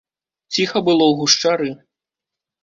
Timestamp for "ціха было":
0.55-1.03